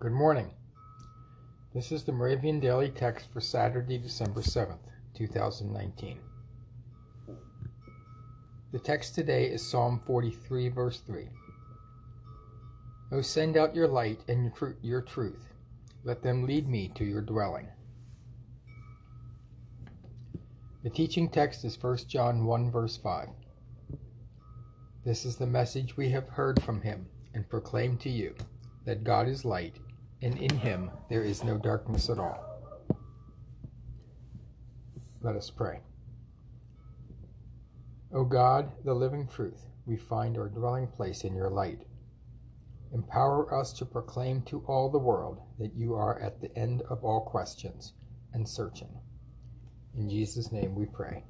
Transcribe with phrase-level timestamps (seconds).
[0.00, 0.48] Good morning.
[1.74, 4.78] This is the Moravian Daily Text for Saturday, December 7th,
[5.16, 6.20] 2019.
[8.70, 11.28] The text today is Psalm 43, verse 3.
[13.10, 15.52] O send out your light and your, your truth.
[16.04, 17.66] Let them lead me to your dwelling.
[20.84, 23.30] The teaching text is 1 John 1, verse 5.
[25.04, 27.04] This is the message we have heard from him
[27.34, 28.36] and proclaim to you
[28.84, 29.74] that God is light
[30.22, 32.44] and in him there is no darkness at all.
[35.20, 35.80] Let us pray.
[38.12, 41.80] O God, the living truth, we find our dwelling place in your light.
[42.92, 47.04] Empower us to proclaim to all the world that you are at the end of
[47.04, 47.92] all questions
[48.32, 48.88] and searching.
[49.96, 51.24] In Jesus' name we pray.